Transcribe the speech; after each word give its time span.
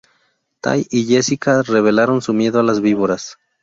Tai 0.61 0.87
y 0.89 1.05
Jessica 1.05 1.61
revelaron 1.61 2.23
su 2.23 2.33
miedo 2.33 2.59
a 2.59 2.63
las 2.63 2.81
víboras. 2.81 3.37